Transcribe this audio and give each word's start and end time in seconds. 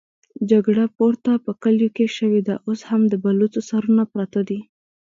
جګړه 0.51 0.85
پورته 0.97 1.31
په 1.45 1.51
کليو 1.63 1.93
کې 1.95 2.05
شوې 2.17 2.41
ده، 2.47 2.55
اوس 2.67 2.79
هم 2.89 3.01
د 3.07 3.13
بلوڅو 3.23 3.61
سرونه 3.69 4.03
پراته 4.11 4.41
دي. 4.49 4.59